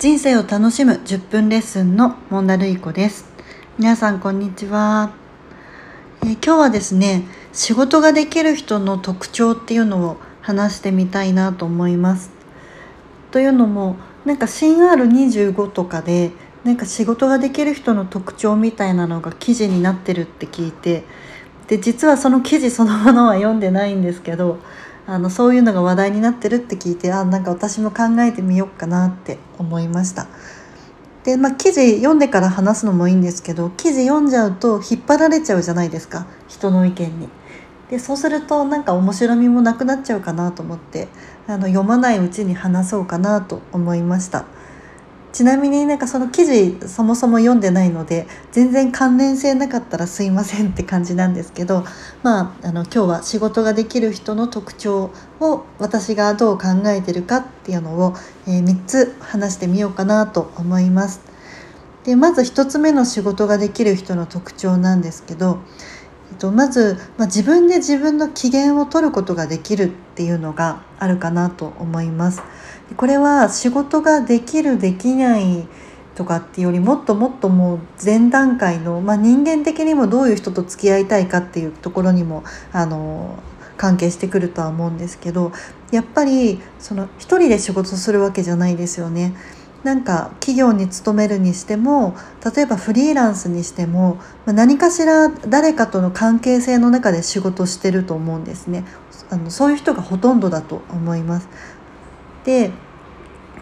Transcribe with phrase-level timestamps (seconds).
[0.00, 3.26] 人生を楽しむ10分レッスンのモンダルイコです。
[3.76, 5.12] 皆さんこんにちは、
[6.22, 12.30] えー、今日はですね仕事ができる人の特徴っていうのを話してみたいなと思います。
[13.30, 16.30] というのもなんか新 R25 とかで
[16.64, 21.04] なんか仕事ができる人の特徴みたいなのが記事になってるって聞いて
[21.68, 24.60] で実はその記事そのものは読んでないんですけど
[25.10, 30.28] あのそういうのが話題になってるって聞いてあなんか私も考えてみようかなって思いました。
[31.24, 37.28] でまあ、記事読んでから話すのもいいんですけど記事読んじゃうと引っ張られちゃうじゃないですか人の意見に。
[37.90, 41.08] でそうするとなんか面白みもなくなっちゃうかなと思って
[41.48, 44.44] あの読まないうちに話そうかなと思いました。
[45.32, 51.84] ちなみになんかその記事そもそも読んでないので全然関連性なかったらすいませんって感じなんですけど
[52.22, 58.14] まああの今日は仕事ができる人の特徴を私がどう考えてるかっていうのを、
[58.46, 61.20] えー、3つ話してみようかなと思います。
[62.04, 65.58] でまず1つ目の仕事ができる人の特徴なんですけど
[66.40, 72.42] とまず、まあ、自分で自分の機嫌を取ることができるっていうのがあるかなと思います。
[72.96, 75.68] これは仕事ができるできない
[76.16, 83.38] とかっていうよりもっともっともう前段階の、まあ、人間的にもどういう人と付き合いたいかっていうところにもあの
[83.76, 85.52] 関係してくるとは思うんですけど
[85.90, 89.34] やっぱりその一人で仕事するわけじゃないですよね。
[89.84, 92.14] なんか企業に勤めるにしても
[92.54, 98.84] 例えばフリーランスにしても何かしら誰かとの関係性の中で仕事してると思うんですね
[99.30, 101.48] あのそういう人がほとんどだと思います。
[102.44, 102.72] で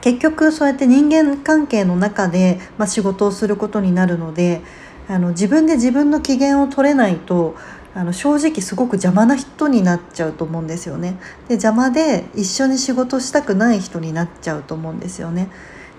[0.00, 4.62] 結局そうやって人間関係の中で、まあ、仕事をすることになるので
[5.08, 7.56] あの自分で自分の機嫌を取れないと
[7.94, 11.18] あの正直すごく邪魔な人になっちゃうと思うんですよね。
[11.48, 15.48] で邪魔で一緒に仕事したくない人になっちゃうと思うんですよね。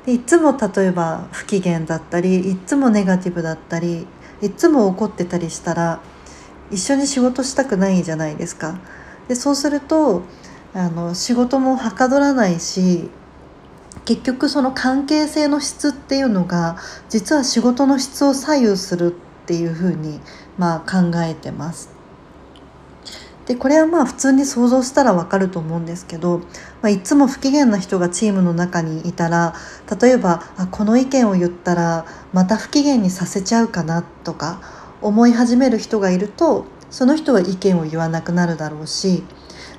[0.06, 4.08] でいつも例えば不機嫌だったりいつもネガティブだったり
[4.42, 6.02] いつも怒ってたりしたら
[6.72, 8.80] 一緒に仕事したくないじゃないですか。
[9.28, 10.24] でそうすると
[10.74, 13.10] あの仕事もはかどらないし
[14.06, 16.78] 結局その関係性の質っていうのが
[17.10, 20.20] 実は仕事の質を左右するっていうふうに
[20.58, 21.99] まあ考えてます。
[23.50, 26.44] でこれはまあ普通に想像したらわかると思うんですけど、ま
[26.84, 29.56] あ、いつも不機嫌な人がチームの中にいたら
[30.00, 34.62] 例えばあこの意見を言ったらまた不機嫌にさせちゃうかなとか
[35.02, 39.24] 思い始める人がいるとその人は意見を言わなくなるだろうし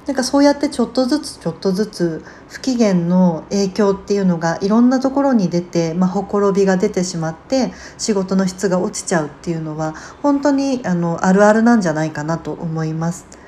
[0.04, 9.92] なんかそうやってちょっとずつちょっとずつ不機嫌の影響っていうのがいろんなところに出て、まあ、ほころびが出てしまって仕事の質が落ちちゃうっていうのは
[10.22, 13.38] 本当にあのあるあるなんじゃないかなと思います。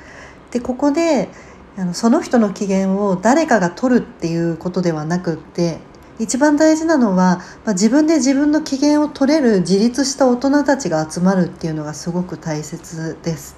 [0.53, 1.29] でここで
[1.77, 5.79] あのその人の機嫌を誰かが取るっていうことではなくって
[6.19, 13.57] 一番大事なのは、まあ、自分で自分の機嫌を取れる自立した大人たちが集まるっていうのがすごく大切です。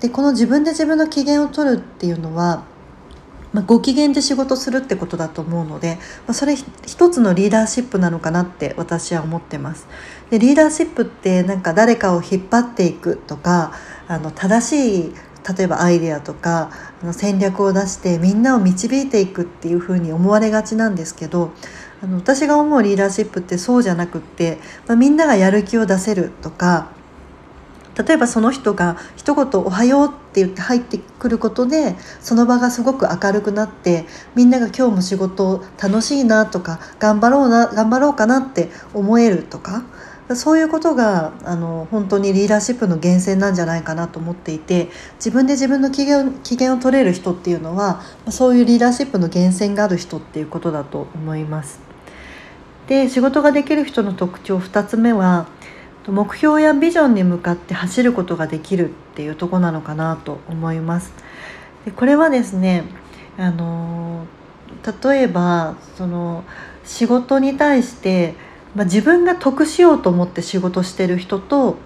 [0.00, 2.64] でこの自分で自分の機嫌を取るっていうのは、
[3.52, 5.96] まあ、ご機嫌で仕事するってことだと思うので、
[6.26, 6.56] まあ、それ
[6.86, 9.86] 一つのリーダーシップなのかなって私は思ってます。
[10.30, 13.72] でリーダーシップってなんか誰かを引っ張っていくとか
[14.08, 15.14] あの正しい
[15.56, 16.70] 例えばアイデアとか
[17.02, 21.52] あの戦略を出してみんなを導いていくっていうふうに思われがちなんですけど
[22.02, 26.92] あの私が思うリーダーシップってそうじゃなくって、まあ、みんながやる気を出せるとか
[28.06, 39.82] 例えばその人が一言「おはよう」って言って入ってくることでその場がすごく明るくなってみんなが今日も仕事楽しいなとか頑張ろうな頑張ろうかなって思えるとか
[40.36, 51.80] そういうことがあの本当にリーダーシップの源泉なんじゃないかなと思っていて自分で自分の機嫌機嫌を取れる人っていうのはそういうリーダーシップの源泉がある人っていうことだと思います。
[52.86, 55.46] で仕事ができる人の特徴2つ目は
[56.08, 61.12] 目標やビジョンに向かって走ることができるっていうとこなのかなと思います。
[61.84, 62.84] でこれはですね
[63.38, 64.26] あの
[65.02, 66.44] 例えばその
[66.84, 68.34] 仕事に対して
[68.74, 71.76] まあ、自分が得しようと思って仕事してる人と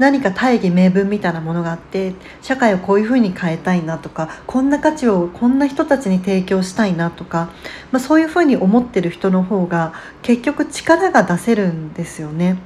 [0.00, 7.50] 何か大義名分みたいなものがあって社会をこういうふうに変えたいなとかこんな価値をこんな人たちに提供したいなとか、
[7.92, 9.92] まあ、そういうふうに思ってる人の方が
[10.22, 12.58] 結局力が出せるんですよね。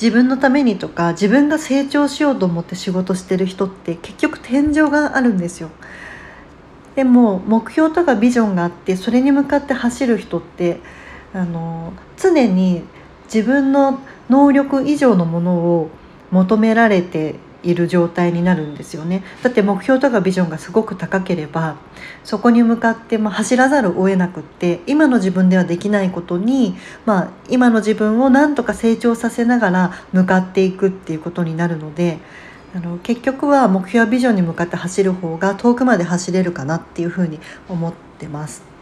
[0.00, 5.70] 自分のためにとか自分が成長しようと思って仕事してる人って結局天井があるんですよ。
[6.94, 10.78] でも目標とかビジョンがあってそれに向かって走る人って
[11.34, 12.82] あの常に
[13.24, 13.98] 自分の
[14.30, 15.90] 能力以上のものを
[16.30, 17.34] 求められて
[17.64, 21.76] いる状態になるんですよねだって目標とかビジョンがすごく高ければ
[22.22, 26.76] そこに向かってま走らざるを得なくって今の自分ではできないことに、
[27.06, 32.18] まあ、今の自分をなんとか成長させながら向かっていくっていうことになるので
[32.74, 38.73] あの結局は目標やビジョンに向かって走る方が遠くまで走れるかなっていうふうに思ってます。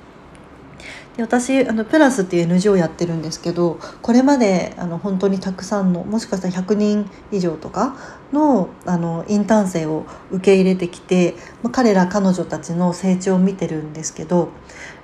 [1.17, 7.97] で私あのプラスっていう NGO をやってるんですけどこれまであの本当にたくさんのもしかしたら100人以上とか
[8.33, 14.49] のあのインターン生を受け入れてきて、まあ、彼ら彼女たちの成長を見てるんですけど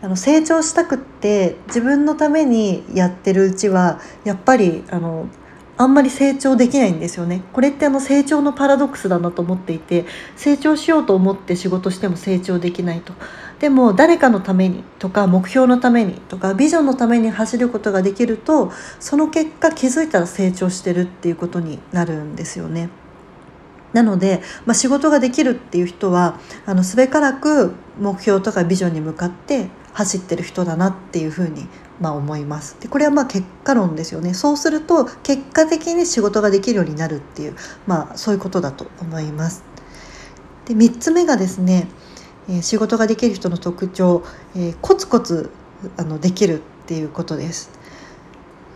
[0.01, 5.29] あの成長したくって自分のためにやってるうちはやっぱりあの
[5.79, 7.43] あんまり成長できないんですよね。
[7.53, 13.13] これってあの成長のパラドックスだなと思っていて成長しようと思って仕事しても成長できないと。
[13.61, 18.71] でも誰かのためにとか目標のためにとかビジョンのために走ることができると
[19.01, 22.89] その結果気づいたら成長してるっていうことになるんですよね。
[23.93, 31.67] なので、まあ、仕事ができるっていう人はあのすべからく目標とかビジョンに向かって走ってる人だなっていうふうに
[32.01, 32.77] まあ思います。
[32.81, 34.35] でこれはまあ結果論ですよね。
[34.35, 37.57] そうすると結果的に仕事ができるようになるっていう
[37.87, 39.65] まあそういうことだと思います。
[40.67, 41.89] で3つ目がですね、
[42.49, 44.23] え、仕事ができる人の特徴、
[44.57, 45.51] え、コツコツ
[45.97, 47.71] あのできるっていうことです。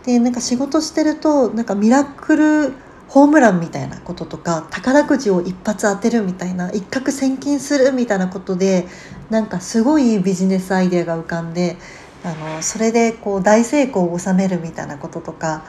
[0.05, 2.73] でなんか仕事してるとなんかミラクル
[3.07, 8.87] ホームランみたいなこととか宝くじを一発当てるみたいな一攫千金するみたいなことで
[9.29, 11.77] なんかすごいビジネスアイデアが浮かんで
[12.23, 15.63] あのそれでこう大成功を収めるみたいなこととか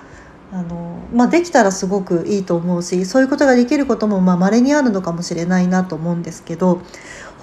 [0.53, 6.81] あの、まあ、できたらすごくいいと思うしそういうことができることもまれにあるのかもしれないなと思うんですけど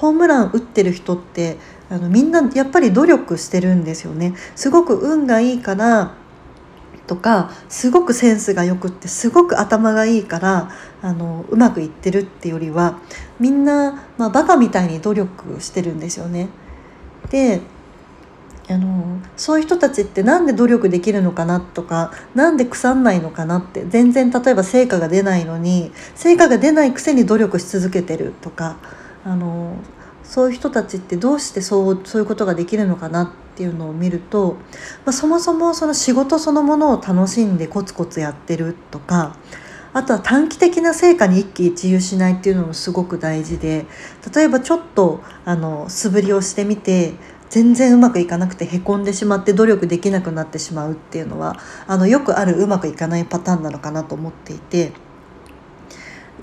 [0.01, 1.57] ホームラン打ってる人って
[1.92, 4.33] あのみんなやっぱり努力してるんですよね。
[4.56, 6.15] すごく運がいいから
[7.06, 10.71] とかすごくセンスがよくってすごく頭がいいから
[11.03, 12.98] あのうまくいってるってよりは
[13.39, 16.50] みんな、まあ、バカみたいに努力してるんですよね。
[17.30, 17.62] で
[18.69, 28.77] あのそういう人たちって何で努力できるのかなとか何で腐んないのかなって全然例えば成果が出ないのに成果が出ないくせに努力し続けてるとか
[29.24, 29.76] あの
[30.24, 34.54] そういう人たちってどうしてそうそういうことができるのかなっていうのを見ると、
[35.06, 39.36] まあ、そもそもその仕事そのものを楽しんでコツコツやってるとか
[39.94, 43.86] あとは短期的な成果に一喜一憂しないっていうのもすごく大事で
[44.34, 47.14] 例えばちょっとあの素振りをしてみて
[47.50, 54.94] 全然うまくいかなくてへこんでしまって努力できなくなってしまうっていうのはあのよくあるうまくいかないパターンなのかなと思っていて。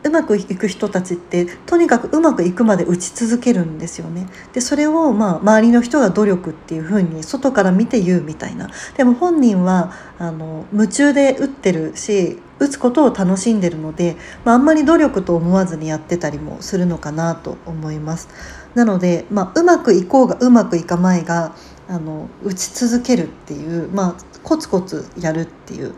[0.05, 4.27] うまくいく人たちってとにかくうまくいくまで打ち続けるんですよね。
[4.53, 8.71] でそれをまあ周りの人が努力っていうふうに外から見て言うみたいな。
[8.97, 18.29] でも本人はあの夢中で打ってるし打つことを楽しんでるので、まあ、あんまり努力と思わずにやってたりもするのかなと思います。
[18.75, 21.55] なので、まあ、うまくいこうがうまくいかまいが
[21.89, 25.95] あの打ち続けるっていう、まあ、コツコツやるっていう。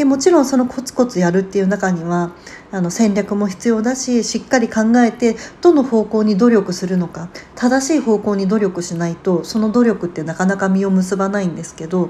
[0.00, 2.32] でもちろんそのコツコツやるっていう中には
[2.72, 12.08] あの戦略も必要だししっかり考えてどの方向に努力するのか正しい方向に努力しないとその努力ってなかなか実を結ばないんですけど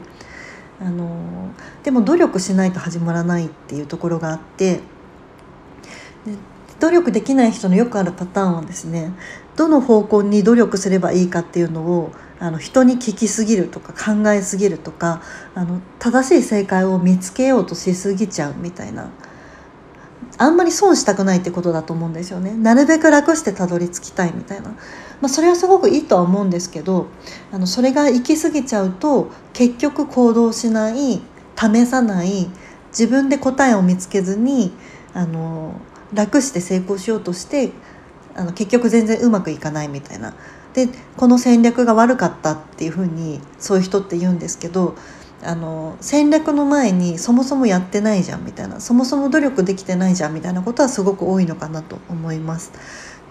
[0.80, 1.50] あの
[1.82, 4.78] でも努力しないと始まらないっていうところがあって
[6.78, 9.10] 努力できない人のよくあるパターンはですね
[9.60, 15.20] どの方向に努力すればいいかっていうのをあの人に聞きすぎるとか考えすぎるとか
[15.54, 19.10] あの正しい正解を見つけようとしすぎちゃうみたいな。
[20.38, 22.54] あんまり損したくないってことだと思うんですよね。
[22.54, 24.76] なるべく楽してたどり着きたいみたいな、ま
[25.24, 27.08] あ、それはすごくいいとは思うんですけど
[27.52, 31.20] あのそれが行き過ぎちゃうと結局行動しない
[31.56, 32.48] 試さない
[32.88, 34.72] 自分で答えを見つけずに
[35.12, 35.74] あの
[36.14, 37.72] 楽して成功しようとして
[38.34, 40.34] あの結局全然うまくいかないみたいな。
[40.74, 44.94] でこの戦略が悪かったっていうふうにそういう人って言うんですけど
[45.42, 52.72] あの戦略の前にそもそもやってないじゃんみたいなそもそも努力できてないじゃんみたいなことはすごく多いのかなと思います。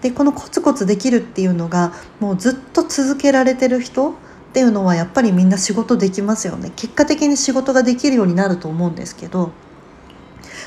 [0.02, 9.52] でこのコツコツできるっていうのがもうずっと続けられてる人っていうのはやっぱりみんな仕事できますよね結果的に仕事ができるようになると思うんですけど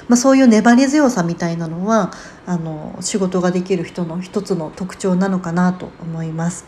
[0.09, 2.11] まあ、そういう粘り強さみたいなのは
[2.45, 6.65] あの仕事ができる人の一つの特徴なのかなと思います。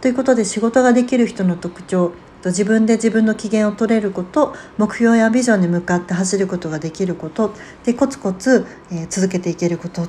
[0.00, 2.12] ということで仕事ができる人の特徴
[2.44, 7.52] 自分で自分の機嫌を取れること目標やビジョンに向かって走ることができること
[7.84, 10.08] でコツコツ、えー、続けていけること。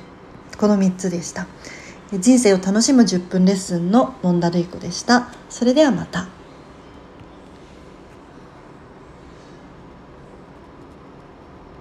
[0.58, 1.46] この3つでした。
[2.12, 5.28] 人生を楽しむ10分レッスンのモンダルイコでした。
[5.48, 6.41] それではまた。